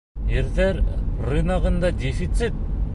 Ирҙәр 0.37 0.79
рыногында 1.33 1.95
дефицит! 2.03 2.63